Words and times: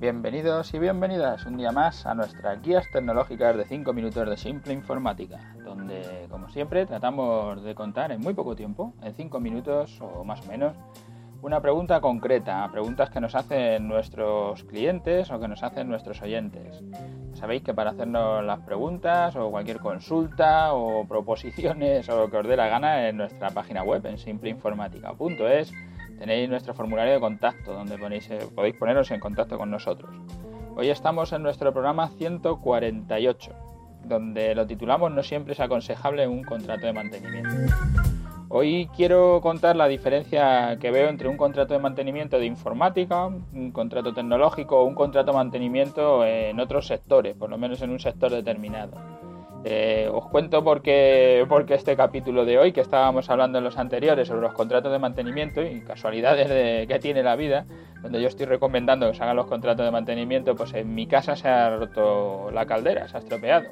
Bienvenidos 0.00 0.72
y 0.72 0.78
bienvenidas 0.78 1.44
un 1.44 1.58
día 1.58 1.72
más 1.72 2.06
a 2.06 2.14
nuestras 2.14 2.62
guías 2.62 2.86
tecnológicas 2.90 3.54
de 3.54 3.66
5 3.66 3.92
minutos 3.92 4.30
de 4.30 4.38
simple 4.38 4.72
informática, 4.72 5.54
donde, 5.62 6.26
como 6.30 6.48
siempre, 6.48 6.86
tratamos 6.86 7.62
de 7.62 7.74
contar 7.74 8.10
en 8.10 8.22
muy 8.22 8.32
poco 8.32 8.56
tiempo, 8.56 8.94
en 9.02 9.14
5 9.14 9.38
minutos 9.40 10.00
o 10.00 10.24
más 10.24 10.40
o 10.40 10.50
menos, 10.50 10.74
una 11.42 11.60
pregunta 11.60 12.00
concreta, 12.00 12.66
preguntas 12.72 13.10
que 13.10 13.20
nos 13.20 13.34
hacen 13.34 13.88
nuestros 13.88 14.64
clientes 14.64 15.30
o 15.30 15.38
que 15.38 15.48
nos 15.48 15.62
hacen 15.62 15.90
nuestros 15.90 16.22
oyentes. 16.22 16.82
Sabéis 17.34 17.62
que 17.62 17.74
para 17.74 17.90
hacernos 17.90 18.42
las 18.42 18.60
preguntas 18.60 19.36
o 19.36 19.50
cualquier 19.50 19.80
consulta 19.80 20.72
o 20.72 21.06
proposiciones 21.06 22.08
o 22.08 22.20
lo 22.20 22.30
que 22.30 22.38
os 22.38 22.48
dé 22.48 22.56
la 22.56 22.68
gana 22.68 23.06
en 23.06 23.18
nuestra 23.18 23.50
página 23.50 23.82
web 23.82 24.06
en 24.06 24.16
simpleinformática.es 24.16 25.74
tenéis 26.20 26.50
nuestro 26.50 26.74
formulario 26.74 27.14
de 27.14 27.20
contacto 27.20 27.72
donde 27.72 27.94
eh, 27.94 28.46
podéis 28.54 28.76
poneros 28.76 29.10
en 29.10 29.20
contacto 29.20 29.56
con 29.56 29.70
nosotros. 29.70 30.14
Hoy 30.76 30.90
estamos 30.90 31.32
en 31.32 31.42
nuestro 31.42 31.72
programa 31.72 32.08
148, 32.08 33.52
donde 34.04 34.54
lo 34.54 34.66
titulamos 34.66 35.10
No 35.10 35.22
siempre 35.22 35.54
es 35.54 35.60
aconsejable 35.60 36.28
un 36.28 36.44
contrato 36.44 36.86
de 36.86 36.92
mantenimiento. 36.92 37.48
Hoy 38.50 38.90
quiero 38.94 39.40
contar 39.40 39.76
la 39.76 39.88
diferencia 39.88 40.76
que 40.78 40.90
veo 40.90 41.08
entre 41.08 41.28
un 41.28 41.38
contrato 41.38 41.72
de 41.72 41.80
mantenimiento 41.80 42.38
de 42.38 42.44
informática, 42.44 43.26
un 43.26 43.70
contrato 43.72 44.12
tecnológico 44.12 44.78
o 44.78 44.84
un 44.84 44.94
contrato 44.94 45.32
de 45.32 45.38
mantenimiento 45.38 46.26
en 46.26 46.60
otros 46.60 46.86
sectores, 46.86 47.34
por 47.34 47.48
lo 47.48 47.56
menos 47.56 47.80
en 47.80 47.90
un 47.90 47.98
sector 47.98 48.30
determinado. 48.30 49.19
Eh, 49.64 50.08
os 50.10 50.26
cuento 50.28 50.64
por 50.64 50.80
qué, 50.80 51.46
este 51.68 51.96
capítulo 51.96 52.44
de 52.44 52.58
hoy, 52.58 52.72
que 52.72 52.80
estábamos 52.80 53.28
hablando 53.28 53.58
en 53.58 53.64
los 53.64 53.76
anteriores 53.76 54.28
sobre 54.28 54.40
los 54.40 54.54
contratos 54.54 54.90
de 54.90 54.98
mantenimiento 54.98 55.62
y 55.62 55.82
casualidades 55.82 56.48
de, 56.48 56.86
que 56.88 56.98
tiene 56.98 57.22
la 57.22 57.36
vida, 57.36 57.66
donde 58.02 58.22
yo 58.22 58.28
estoy 58.28 58.46
recomendando 58.46 59.10
que 59.10 59.16
se 59.16 59.22
hagan 59.22 59.36
los 59.36 59.46
contratos 59.46 59.84
de 59.84 59.90
mantenimiento, 59.90 60.54
pues 60.54 60.72
en 60.72 60.94
mi 60.94 61.06
casa 61.06 61.36
se 61.36 61.48
ha 61.48 61.76
roto 61.76 62.50
la 62.52 62.64
caldera, 62.64 63.06
se 63.08 63.18
ha 63.18 63.20
estropeado. 63.20 63.66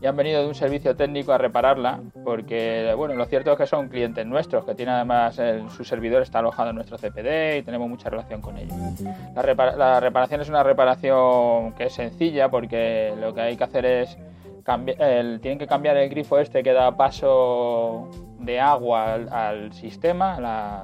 Y 0.00 0.06
han 0.06 0.14
venido 0.14 0.42
de 0.42 0.46
un 0.46 0.54
servicio 0.54 0.94
técnico 0.94 1.32
a 1.32 1.38
repararla, 1.38 2.00
porque 2.22 2.92
bueno, 2.96 3.14
lo 3.14 3.24
cierto 3.24 3.50
es 3.50 3.58
que 3.58 3.66
son 3.66 3.88
clientes 3.88 4.24
nuestros, 4.26 4.64
que 4.64 4.74
tienen 4.74 4.94
además 4.94 5.40
su 5.74 5.84
servidor 5.84 6.22
está 6.22 6.38
alojado 6.38 6.70
en 6.70 6.76
nuestro 6.76 6.98
CPD 6.98 7.56
y 7.58 7.62
tenemos 7.62 7.88
mucha 7.88 8.08
relación 8.08 8.40
con 8.40 8.58
ellos. 8.58 8.76
La, 9.34 9.72
la 9.76 9.98
reparación 9.98 10.40
es 10.42 10.48
una 10.48 10.62
reparación 10.62 11.72
que 11.72 11.84
es 11.86 11.94
sencilla, 11.94 12.48
porque 12.48 13.12
lo 13.18 13.34
que 13.34 13.40
hay 13.40 13.56
que 13.56 13.64
hacer 13.64 13.86
es 13.86 14.16
tienen 14.76 15.58
que 15.58 15.66
cambiar 15.66 15.96
el 15.96 16.10
grifo 16.10 16.38
este 16.38 16.62
que 16.62 16.72
da 16.72 16.96
paso 16.96 18.08
de 18.38 18.60
agua 18.60 19.14
al, 19.14 19.72
sistema, 19.72 20.36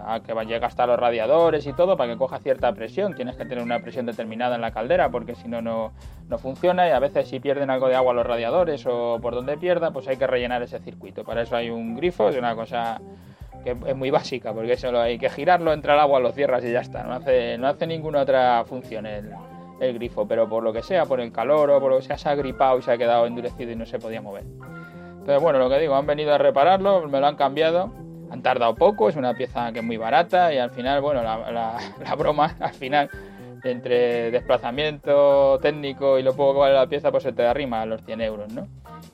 a 0.07 0.21
que 0.21 0.33
llega 0.47 0.67
hasta 0.67 0.87
los 0.87 0.99
radiadores 0.99 1.67
y 1.67 1.73
todo, 1.73 1.97
para 1.97 2.13
que 2.13 2.19
coja 2.19 2.39
cierta 2.39 2.73
presión. 2.73 3.15
Tienes 3.15 3.37
que 3.37 3.45
tener 3.45 3.63
una 3.63 3.81
presión 3.81 4.07
determinada 4.07 4.55
en 4.55 4.63
la 4.63 4.73
caldera, 4.73 5.11
porque 5.11 5.35
si 5.35 5.49
no, 5.49 5.61
no 5.63 5.93
funciona. 6.39 6.89
Y 6.89 6.93
a 6.93 6.99
veces, 6.99 7.29
si 7.29 7.41
pierden 7.41 7.71
algo 7.71 7.89
de 7.89 7.95
agua 7.95 8.15
los 8.15 8.27
radiadores 8.27 8.85
o 8.87 9.19
por 9.21 9.35
donde 9.35 9.57
pierda, 9.59 9.93
pues 9.93 10.09
hay 10.09 10.17
que 10.17 10.27
rellenar 10.27 10.63
ese 10.63 10.79
circuito. 10.81 11.25
Para 11.25 11.43
eso 11.43 11.55
hay 11.55 11.71
un 11.71 11.95
grifo, 11.95 12.29
es 12.29 12.37
una 12.37 12.55
cosa 12.55 13.01
que 13.63 13.77
es 13.87 13.97
muy 13.97 14.11
básica, 14.11 14.53
porque 14.53 14.77
solo 14.77 15.01
hay 15.01 15.19
que 15.19 15.31
girarlo, 15.31 15.73
entra 15.73 15.95
el 15.95 16.01
agua, 16.01 16.21
lo 16.21 16.33
cierras 16.33 16.65
y 16.65 16.73
ya 16.73 16.81
está. 16.81 17.03
No 17.03 17.15
hace, 17.15 17.57
no 17.59 17.67
hace 17.67 17.87
ninguna 17.87 18.23
otra 18.23 18.65
función 18.67 19.07
el, 19.07 19.31
el 19.81 19.95
grifo, 19.95 20.27
pero 20.27 20.49
por 20.49 20.63
lo 20.63 20.73
que 20.73 20.83
sea, 20.83 21.07
por 21.07 21.21
el 21.21 21.33
calor 21.33 21.71
o 21.71 21.81
por 21.81 21.91
lo 21.91 21.99
que 21.99 22.05
sea, 22.05 22.19
se 22.19 22.29
ha 22.29 22.35
gripado 22.35 22.79
y 22.79 22.83
se 22.83 22.93
ha 22.93 22.99
quedado 22.99 23.27
endurecido 23.27 23.73
y 23.73 23.77
no 23.77 23.87
se 23.87 23.99
podía 23.99 24.21
mover. 24.21 24.45
Entonces, 24.45 25.43
bueno, 25.43 25.59
lo 25.59 25.69
que 25.71 25.79
digo, 25.79 25.95
han 25.95 26.07
venido 26.07 26.35
a 26.35 26.39
repararlo, 26.39 27.09
me 27.09 27.21
lo 27.21 27.27
han 27.27 27.37
cambiado, 27.37 27.93
han 28.31 28.43
tardado 28.43 28.75
poco, 28.75 29.09
es 29.09 29.17
una 29.17 29.35
pieza 29.35 29.73
que 29.73 29.79
es 29.79 29.85
muy 29.85 29.97
barata 29.97 30.53
y 30.53 30.59
al 30.59 30.71
final, 30.71 31.01
bueno, 31.01 31.23
la, 31.23 31.51
la 31.51 32.15
broma, 32.19 32.55
al 32.61 32.73
final, 32.73 33.09
entre 33.65 34.31
desplazamiento 34.31 35.59
técnico 35.61 36.19
y 36.19 36.23
lo 36.23 36.35
poco 36.35 36.55
que 36.55 36.61
vale 36.61 36.75
la 36.75 36.87
pieza, 36.87 37.11
pues 37.11 37.23
se 37.23 37.33
te 37.33 37.43
da 37.43 37.53
rima 37.55 37.83
a 37.83 37.87
los 37.87 38.03
100 38.05 38.21
euros, 38.21 38.53
¿no? 38.53 38.69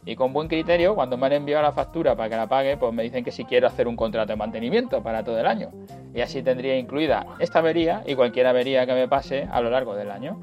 Y 0.04 0.16
con 0.16 0.32
buen 0.32 0.48
criterio, 0.48 0.94
cuando 0.94 1.16
me 1.16 1.26
han 1.26 1.32
enviado 1.32 1.62
la 1.62 1.72
factura 1.72 2.16
para 2.16 2.28
que 2.28 2.36
la 2.36 2.46
pague, 2.48 2.76
pues 2.76 2.92
me 2.92 3.02
dicen 3.02 3.24
que 3.24 3.30
si 3.30 3.44
quiero 3.44 3.66
hacer 3.66 3.86
un 3.86 3.96
contrato 3.96 4.28
de 4.28 4.36
mantenimiento 4.36 5.02
para 5.02 5.22
todo 5.24 5.38
el 5.38 5.46
año. 5.46 5.70
Y 6.14 6.20
así 6.20 6.42
tendría 6.42 6.76
incluida 6.76 7.26
esta 7.38 7.58
avería 7.58 8.02
y 8.06 8.14
cualquier 8.14 8.46
avería 8.46 8.86
que 8.86 8.94
me 8.94 9.08
pase 9.08 9.48
a 9.50 9.60
lo 9.60 9.70
largo 9.70 9.94
del 9.94 10.10
año. 10.10 10.40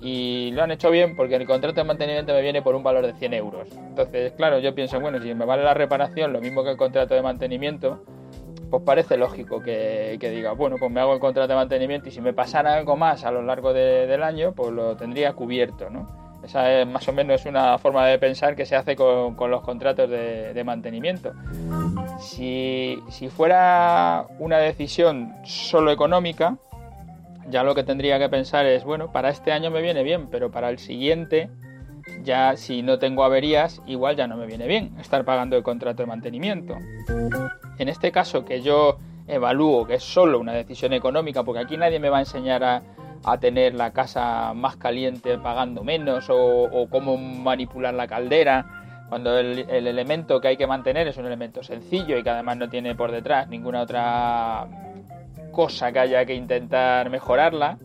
Y 0.00 0.50
lo 0.52 0.62
han 0.62 0.70
hecho 0.70 0.90
bien 0.90 1.14
porque 1.14 1.36
el 1.36 1.46
contrato 1.46 1.80
de 1.80 1.84
mantenimiento 1.84 2.32
me 2.32 2.40
viene 2.40 2.62
por 2.62 2.74
un 2.74 2.82
valor 2.82 3.06
de 3.06 3.12
100 3.12 3.34
euros. 3.34 3.68
Entonces, 3.72 4.32
claro, 4.32 4.58
yo 4.58 4.74
pienso, 4.74 4.98
bueno, 5.00 5.20
si 5.20 5.34
me 5.34 5.44
vale 5.44 5.62
la 5.62 5.74
reparación 5.74 6.32
lo 6.32 6.40
mismo 6.40 6.64
que 6.64 6.70
el 6.70 6.76
contrato 6.76 7.14
de 7.14 7.22
mantenimiento, 7.22 8.02
pues 8.70 8.82
parece 8.84 9.16
lógico 9.16 9.60
que, 9.60 10.16
diga, 10.20 10.52
bueno, 10.52 10.76
pues 10.78 10.90
me 10.90 11.00
hago 11.00 11.12
el 11.12 11.20
contrato 11.20 11.48
de 11.48 11.56
mantenimiento 11.56 12.08
y 12.08 12.12
si 12.12 12.20
me 12.20 12.32
pasara 12.32 12.76
algo 12.76 12.96
más 12.96 13.24
a 13.24 13.30
lo 13.30 13.42
largo 13.42 13.72
del 13.72 14.22
año, 14.22 14.52
pues 14.52 14.70
lo 14.72 14.96
tendría 14.96 15.32
cubierto, 15.32 15.90
¿no? 15.90 16.20
Esa 16.44 16.80
es 16.80 16.86
más 16.86 17.06
o 17.06 17.12
menos 17.12 17.44
una 17.44 17.76
forma 17.78 18.06
de 18.06 18.18
pensar 18.18 18.56
que 18.56 18.64
se 18.64 18.74
hace 18.74 18.96
con, 18.96 19.36
los 19.50 19.60
contratos 19.62 20.08
de, 20.08 20.62
mantenimiento. 20.64 21.32
Si, 22.18 23.02
fuera 23.36 24.26
una 24.38 24.58
decisión 24.58 25.34
solo 25.44 25.90
económica, 25.90 26.56
ya 27.48 27.62
lo 27.62 27.74
que 27.74 27.82
tendría 27.82 28.18
que 28.18 28.28
pensar 28.28 28.64
es, 28.66 28.84
bueno, 28.84 29.12
para 29.12 29.28
este 29.28 29.52
año 29.52 29.70
me 29.70 29.82
viene 29.82 30.02
bien, 30.02 30.28
pero 30.30 30.50
para 30.50 30.70
el 30.70 30.78
siguiente, 30.78 31.50
ya 32.22 32.56
si 32.56 32.82
no 32.82 32.98
tengo 32.98 33.24
averías, 33.24 33.82
igual 33.86 34.16
ya 34.16 34.26
no 34.26 34.36
me 34.36 34.46
viene 34.46 34.66
bien 34.66 34.96
estar 34.98 35.24
pagando 35.24 35.56
el 35.56 35.62
contrato 35.62 36.02
de 36.02 36.06
mantenimiento. 36.06 36.76
En 37.80 37.88
este 37.88 38.12
caso 38.12 38.44
que 38.44 38.60
yo 38.60 38.98
evalúo 39.26 39.86
que 39.86 39.94
es 39.94 40.02
solo 40.02 40.38
una 40.38 40.52
decisión 40.52 40.92
económica, 40.92 41.44
porque 41.44 41.62
aquí 41.62 41.78
nadie 41.78 41.98
me 41.98 42.10
va 42.10 42.18
a 42.18 42.20
enseñar 42.20 42.62
a, 42.62 42.82
tener 43.40 43.74
la 43.74 43.90
casa 43.94 44.52
más 44.54 44.76
caliente 44.76 45.38
pagando 45.38 45.82
menos 45.82 46.26
o, 46.28 46.86
cómo 46.90 47.16
manipular 47.16 47.94
la 47.94 48.06
caldera, 48.06 49.06
cuando 49.08 49.38
el, 49.38 49.60
elemento 49.70 50.42
que 50.42 50.48
hay 50.48 50.56
que 50.58 50.66
mantener 50.66 51.08
es 51.08 51.16
un 51.16 51.24
elemento 51.24 51.62
sencillo 51.62 52.18
y 52.18 52.22
que 52.22 52.28
además 52.28 52.58
no 52.58 52.68
tiene 52.68 52.94
por 52.94 53.12
detrás 53.12 53.48
ninguna 53.48 53.80
otra 53.80 54.68
cosa 55.50 55.90
que 55.90 56.00
haya 56.00 56.26
que 56.26 56.34
intentar 56.34 57.08
mejorarla, 57.08 57.78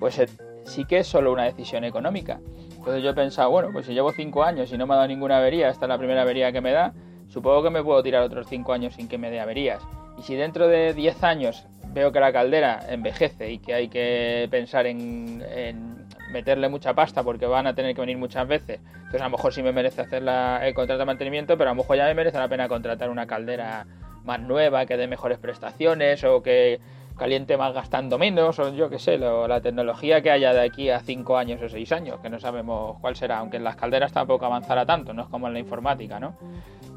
pues 0.00 0.18
eh, 0.20 0.28
sí 0.64 0.86
que 0.86 1.00
es 1.00 1.06
solo 1.06 1.34
una 1.34 1.44
decisión 1.44 1.84
económica. 1.84 2.40
Entonces 2.78 3.02
yo 3.02 3.10
he 3.10 3.14
pensado, 3.14 3.50
bueno, 3.50 3.68
pues 3.74 3.84
si 3.84 3.92
llevo 3.92 4.10
5 4.10 4.42
años 4.42 4.72
y 4.72 4.78
no 4.78 4.86
me 4.86 4.94
ha 4.94 4.96
dado 4.96 5.08
ninguna 5.08 5.36
avería, 5.36 5.68
esta 5.68 5.84
es 5.84 5.90
la 5.90 5.98
primera 5.98 6.22
avería 6.22 6.50
que 6.50 6.62
me 6.62 6.72
da, 6.72 6.94
supongo 7.28 7.62
que 7.62 7.70
me 7.70 7.82
puedo 7.82 8.02
tirar 8.02 8.22
otros 8.22 8.46
5 8.48 8.72
años 8.72 8.94
sin 8.94 9.08
que 9.08 9.18
me 9.18 9.30
dé 9.30 9.40
averías. 9.40 9.82
Y 10.18 10.22
si 10.22 10.34
dentro 10.34 10.68
de 10.68 10.94
10 10.94 11.22
años 11.22 11.66
veo 11.92 12.12
que 12.12 12.20
la 12.20 12.32
caldera 12.32 12.80
envejece 12.88 13.52
y 13.52 13.58
que 13.58 13.74
hay 13.74 13.88
que 13.88 14.48
pensar 14.50 14.86
en, 14.86 15.44
meterle 16.32 16.68
mucha 16.68 16.94
pasta 16.94 17.22
porque 17.22 17.46
van 17.46 17.66
a 17.66 17.74
tener 17.74 17.94
que 17.94 18.00
venir 18.00 18.18
muchas 18.18 18.46
veces, 18.46 18.80
entonces 18.94 19.20
a 19.20 19.24
lo 19.24 19.30
mejor 19.30 19.52
sí 19.52 19.62
me 19.62 19.72
merece 19.72 20.02
hacer 20.02 20.22
el 20.22 20.74
contrato 20.74 20.98
de 20.98 21.04
mantenimiento, 21.04 21.56
pero 21.56 21.70
a 21.70 21.72
lo 21.72 21.82
mejor 21.82 21.96
ya 21.96 22.04
me 22.06 22.14
merece 22.14 22.38
la 22.38 22.48
pena 22.48 22.68
contratar 22.68 23.08
una 23.10 23.26
caldera 23.26 23.86
más 24.24 24.40
nueva, 24.40 24.84
que 24.84 24.96
dé 24.96 25.06
mejores 25.06 25.38
prestaciones 25.38 26.22
o 26.24 26.42
que 26.42 26.80
caliente 27.18 27.56
más 27.56 27.74
gastando 27.74 28.18
menos, 28.18 28.58
o 28.58 28.72
yo 28.72 28.88
qué 28.88 28.98
sé, 28.98 29.18
la 29.18 29.60
tecnología 29.60 30.22
que 30.22 30.30
haya 30.30 30.54
de 30.54 30.60
aquí 30.60 30.88
a 30.88 31.00
5 31.00 31.36
años 31.36 31.60
o 31.62 31.68
6 31.68 31.92
años, 31.92 32.20
que 32.20 32.30
no 32.30 32.40
sabemos 32.40 32.96
cuál 33.00 33.16
será, 33.16 33.38
aunque 33.38 33.58
en 33.58 33.64
las 33.64 33.76
calderas 33.76 34.12
tampoco 34.12 34.46
avanzará 34.46 34.86
tanto, 34.86 35.12
no 35.12 35.22
es 35.22 35.28
como 35.28 35.48
en 35.48 35.52
la 35.52 35.58
informática, 35.58 36.18
¿no? 36.18 36.36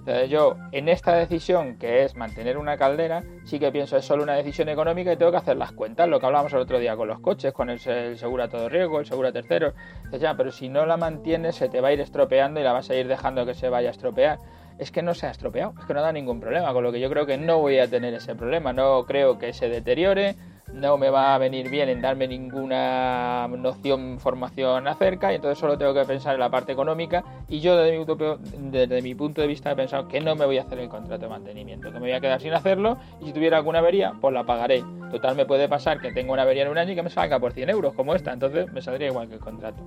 Entonces 0.02 0.30
yo 0.32 0.56
en 0.72 0.90
esta 0.90 1.16
decisión 1.16 1.78
que 1.78 2.04
es 2.04 2.16
mantener 2.16 2.58
una 2.58 2.76
caldera, 2.76 3.24
sí 3.46 3.60
que 3.60 3.72
pienso 3.72 3.98
es 3.98 4.06
solo 4.06 4.24
una 4.24 4.34
decisión 4.34 4.68
económica 4.70 5.14
y 5.14 5.18
tengo 5.18 5.30
que 5.30 5.38
hacer 5.38 5.58
las 5.58 5.74
cuentas, 5.74 6.10
lo 6.10 6.20
que 6.20 6.26
hablábamos 6.26 6.54
el 6.54 6.60
otro 6.60 6.80
día 6.80 6.96
con 6.96 7.08
los 7.08 7.20
coches, 7.20 7.54
con 7.54 7.70
el, 7.70 7.80
seguro 7.80 8.44
a 8.44 8.48
todo 8.48 8.68
riesgo, 8.68 9.00
el 9.00 9.06
seguro 9.06 9.28
a 9.28 9.32
tercero, 9.32 9.74
ya, 10.20 10.36
pero 10.36 10.52
si 10.52 10.70
no 10.70 10.88
la 10.88 10.98
mantienes 10.98 11.56
se 11.56 11.70
te 11.70 11.82
va 11.82 11.90
a 11.90 11.94
ir 11.94 12.00
estropeando 12.00 12.60
y 12.60 12.64
la 12.64 12.74
vas 12.74 12.90
a 12.90 12.96
ir 12.96 13.08
dejando 13.08 13.46
que 13.46 13.54
se 13.54 13.70
vaya 13.70 13.90
a 13.90 13.92
estropear. 13.92 14.40
Es 14.82 14.90
que 14.90 15.04
no 15.04 15.14
se 15.14 15.28
ha 15.28 15.30
estropeado, 15.30 15.76
es 15.80 15.86
que 15.86 15.94
no 15.94 16.02
da 16.02 16.12
ningún 16.12 16.40
problema, 16.40 16.74
con 16.74 16.84
lo 16.84 16.92
que 16.92 17.00
yo 17.00 17.08
creo 17.08 17.28
que 17.28 17.38
no 17.38 17.60
voy 17.60 17.78
a 17.78 17.88
tener 17.88 18.16
ese 18.16 18.34
problema, 18.34 18.74
no 18.74 19.06
creo 19.06 19.38
que 19.38 19.54
se 19.54 19.70
deteriore, 19.70 20.36
no 20.74 20.98
me 20.98 21.12
va 21.12 21.36
a 21.36 21.38
venir 21.38 21.70
bien 21.70 21.88
en 21.88 22.02
darme 22.02 22.28
ninguna 22.28 23.48
noción, 23.48 24.18
formación 24.20 24.88
acerca, 24.88 25.32
y 25.32 25.36
entonces 25.36 25.60
solo 25.60 25.78
tengo 25.78 25.94
que 25.94 26.04
pensar 26.06 26.34
en 26.34 26.40
la 26.40 26.50
parte 26.50 26.72
económica. 26.72 27.24
Y 27.48 27.60
yo, 27.60 27.78
desde 27.78 28.00
mi, 28.00 28.72
desde 28.72 29.04
mi 29.04 29.14
punto 29.14 29.42
de 29.42 29.46
vista, 29.46 29.72
he 29.72 29.76
pensado 29.76 30.08
que 30.08 30.20
no 30.20 30.36
me 30.36 30.48
voy 30.48 30.58
a 30.58 30.64
hacer 30.64 30.80
el 30.80 30.90
contrato 30.90 31.22
de 31.22 31.30
mantenimiento, 31.30 31.92
que 31.92 32.00
me 32.00 32.08
voy 32.08 32.14
a 32.14 32.20
quedar 32.20 32.42
sin 32.42 32.54
hacerlo, 32.54 32.98
y 33.22 33.26
si 33.26 33.34
tuviera 33.34 33.58
alguna 33.58 33.80
avería, 33.80 34.14
pues 34.20 34.34
la 34.34 34.46
pagaré. 34.46 34.84
Total, 35.12 35.36
me 35.36 35.46
puede 35.46 35.70
pasar 35.70 36.02
que 36.02 36.12
tengo 36.12 36.34
una 36.34 36.42
avería 36.42 36.64
en 36.64 36.70
un 36.70 36.80
año 36.80 36.94
y 36.94 36.96
que 36.96 37.04
me 37.04 37.12
salga 37.12 37.40
por 37.40 37.52
100 37.52 37.70
euros, 37.70 37.94
como 37.94 38.16
esta, 38.16 38.34
entonces 38.34 38.74
me 38.74 38.82
saldría 38.82 39.10
igual 39.10 39.28
que 39.28 39.36
el 39.36 39.42
contrato. 39.42 39.84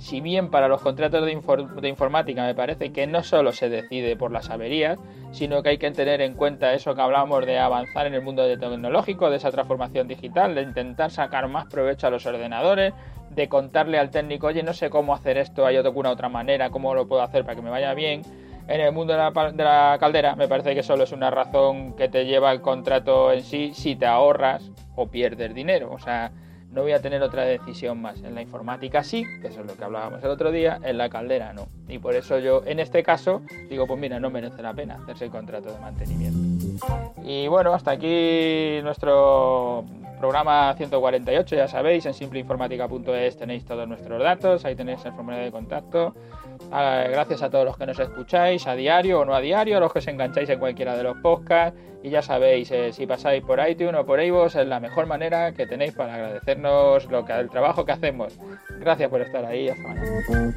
Si 0.00 0.22
bien 0.22 0.50
para 0.50 0.66
los 0.66 0.80
contratos 0.80 1.24
de, 1.26 1.38
de 1.80 1.88
informática 1.88 2.42
me 2.42 2.54
parece 2.54 2.90
que 2.90 3.06
no 3.06 3.22
solo 3.22 3.52
se 3.52 3.68
decide 3.68 4.16
por 4.16 4.32
las 4.32 4.48
averías, 4.48 4.98
sino 5.30 5.62
que 5.62 5.68
hay 5.68 5.78
que 5.78 5.90
tener 5.90 6.22
en 6.22 6.34
cuenta 6.34 6.72
eso 6.72 6.94
que 6.94 7.02
hablamos 7.02 7.44
de 7.44 7.58
avanzar 7.58 8.06
en 8.06 8.14
el 8.14 8.22
mundo 8.22 8.46
tecnológico, 8.58 9.28
de 9.28 9.36
esa 9.36 9.50
transformación 9.50 10.08
digital, 10.08 10.54
de 10.54 10.62
intentar 10.62 11.10
sacar 11.10 11.48
más 11.48 11.66
provecho 11.66 12.06
a 12.06 12.10
los 12.10 12.24
ordenadores, 12.24 12.94
de 13.28 13.48
contarle 13.50 13.98
al 13.98 14.10
técnico, 14.10 14.46
oye, 14.46 14.62
no 14.62 14.72
sé 14.72 14.88
cómo 14.88 15.14
hacer 15.14 15.36
esto, 15.36 15.66
hay 15.66 15.76
alguna 15.76 16.10
otra 16.10 16.30
manera, 16.30 16.70
cómo 16.70 16.94
lo 16.94 17.06
puedo 17.06 17.22
hacer 17.22 17.44
para 17.44 17.56
que 17.56 17.62
me 17.62 17.70
vaya 17.70 17.92
bien. 17.92 18.22
En 18.68 18.80
el 18.80 18.92
mundo 18.92 19.12
de 19.12 19.18
la, 19.64 19.96
caldera 20.00 20.34
me 20.34 20.48
parece 20.48 20.74
que 20.74 20.82
solo 20.82 21.04
es 21.04 21.12
una 21.12 21.30
razón 21.30 21.94
que 21.94 22.08
te 22.08 22.24
lleva 22.24 22.52
el 22.52 22.62
contrato 22.62 23.32
en 23.32 23.42
sí 23.42 23.72
si 23.74 23.96
te 23.96 24.06
ahorras 24.06 24.70
o 24.96 25.08
pierdes 25.08 25.54
dinero. 25.54 25.90
O 25.92 25.98
sea, 25.98 26.32
no 26.72 26.82
voy 26.82 26.92
a 26.92 27.02
tener 27.02 27.22
otra 27.22 27.42
decisión 27.42 28.00
más. 28.00 28.22
En 28.22 28.34
la 28.34 28.42
informática 28.42 29.02
sí, 29.02 29.24
que 29.40 29.48
eso 29.48 29.60
es 29.60 29.66
lo 29.66 29.76
que 29.76 29.84
hablábamos 29.84 30.22
el 30.22 30.30
otro 30.30 30.50
día, 30.50 30.78
en 30.82 30.98
la 30.98 31.08
caldera 31.08 31.52
no. 31.52 31.68
Y 31.88 31.98
por 31.98 32.14
eso 32.14 32.38
yo 32.38 32.62
en 32.66 32.80
este 32.80 33.02
caso 33.02 33.42
digo, 33.68 33.86
pues 33.86 33.98
mira, 34.00 34.20
no 34.20 34.30
merece 34.30 34.62
la 34.62 34.72
pena 34.72 34.98
hacerse 35.02 35.26
el 35.26 35.30
contrato 35.30 35.72
de 35.72 35.78
mantenimiento. 35.80 36.86
Y 37.24 37.48
bueno, 37.48 37.74
hasta 37.74 37.92
aquí 37.92 38.80
nuestro 38.82 39.84
programa 40.20 40.72
148, 40.76 41.56
ya 41.56 41.66
sabéis, 41.66 42.06
en 42.06 42.14
simpleinformática.es 42.14 43.36
tenéis 43.36 43.64
todos 43.64 43.88
nuestros 43.88 44.22
datos, 44.22 44.64
ahí 44.64 44.76
tenéis 44.76 45.04
el 45.04 45.12
formulario 45.12 45.46
de 45.46 45.50
contacto. 45.50 46.14
Ah, 46.70 47.04
gracias 47.10 47.42
a 47.42 47.50
todos 47.50 47.64
los 47.64 47.76
que 47.76 47.86
nos 47.86 47.98
escucháis 47.98 48.66
a 48.66 48.74
diario 48.74 49.20
o 49.20 49.24
no 49.24 49.34
a 49.34 49.40
diario, 49.40 49.78
a 49.78 49.80
los 49.80 49.92
que 49.92 49.98
os 50.00 50.06
engancháis 50.06 50.48
en 50.50 50.58
cualquiera 50.58 50.96
de 50.96 51.02
los 51.02 51.16
podcasts. 51.18 51.80
Y 52.02 52.10
ya 52.10 52.22
sabéis, 52.22 52.70
eh, 52.70 52.92
si 52.92 53.06
pasáis 53.06 53.42
por 53.42 53.60
iTunes 53.66 54.00
o 54.00 54.06
por 54.06 54.22
iVoox, 54.22 54.56
es 54.56 54.66
la 54.66 54.80
mejor 54.80 55.06
manera 55.06 55.52
que 55.52 55.66
tenéis 55.66 55.92
para 55.92 56.14
agradecernos 56.14 57.10
lo 57.10 57.24
que, 57.24 57.32
el 57.32 57.50
trabajo 57.50 57.84
que 57.84 57.92
hacemos. 57.92 58.38
Gracias 58.78 59.10
por 59.10 59.20
estar 59.20 59.44
ahí. 59.44 59.68
Hasta 59.68 59.88
mañana. 59.88 60.54